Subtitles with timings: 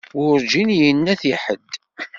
[0.17, 1.73] Werǧin yenna-t i ḥedd.